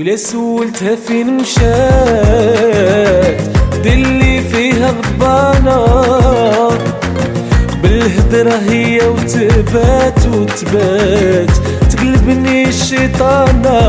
[0.00, 2.80] ولا سولتها فين مشات؟
[3.84, 5.78] دلي فيها غضبانة.
[7.82, 11.50] بالهدرة هي وتبات وتبات
[11.90, 13.80] تقلبني الشيطانة.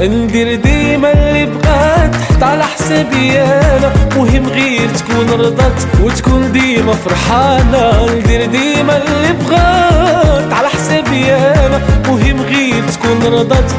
[0.00, 3.92] ندير ديما اللي بغات حتى على حسابي أنا.
[4.16, 8.06] مهم غير تكون رضت وتكون ديما فرحانة.
[8.16, 11.80] ندير ديما اللي بغات على حسابي أنا.
[12.08, 13.70] مهم غير تكون وتكون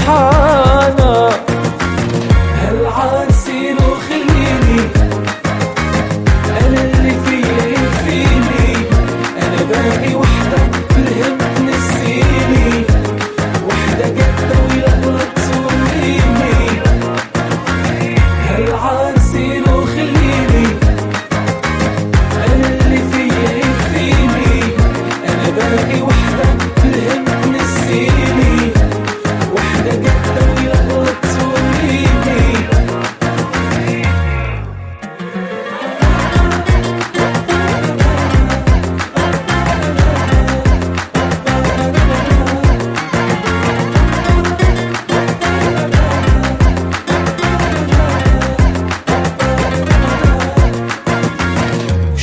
[0.00, 0.39] ديما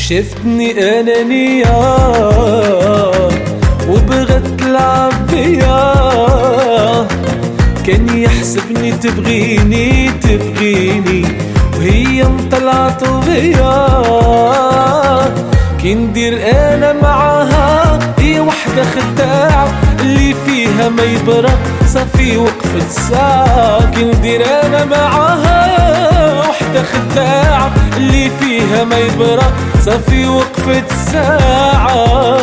[0.09, 1.77] شفتني انانية
[3.89, 5.93] وبغت تلعب بيا
[7.87, 11.25] كان يحسبني تبغيني تبغيني
[11.77, 13.87] وهي مطلعة بيا
[15.81, 19.67] كي ندير أنا معاها هي وحدة خداعة
[20.01, 21.57] اللي فيها ما يبرق
[21.93, 27.71] صافي وقفت ساعة كي ندير أنا معاها وحدة خداعة
[28.39, 29.53] فيها ما يبرق
[29.85, 32.36] صافي وقفت ساعة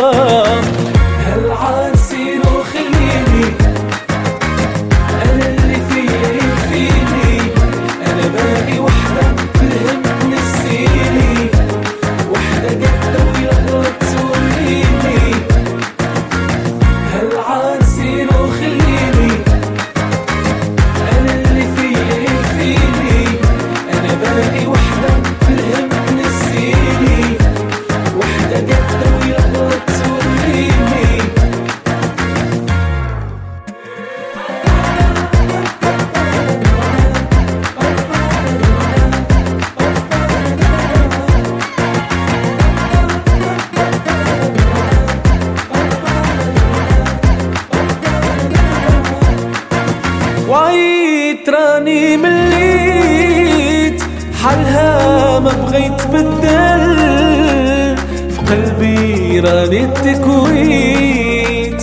[51.84, 54.03] راني مليت
[54.43, 57.97] حالها ما بغيت بدل
[58.31, 61.83] في قلبي راني تكويت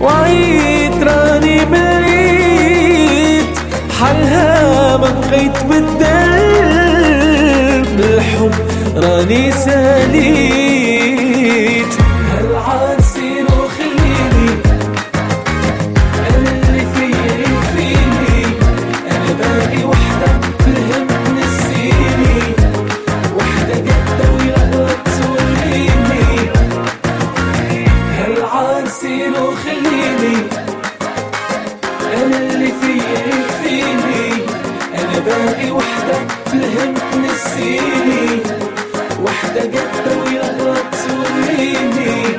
[0.00, 3.58] وعيت راني مليت.
[4.00, 6.32] حالها ما بغيت بدل
[7.96, 8.54] بالحب
[8.96, 10.69] راني ساليت.
[28.90, 30.36] هالعاسين وخليني.
[32.14, 34.32] أنا اللي فيا يكفيني
[34.94, 38.42] أنا باقي وحدة في الهم تنسيني
[39.22, 42.38] وحدة قد ويلا تسوليني